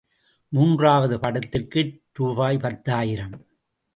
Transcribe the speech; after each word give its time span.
மூன்றாவது 0.49 1.19
படத்திற்கு 1.19 2.01
ரூபாய் 2.13 2.57
பத்தாயிரம். 2.57 3.45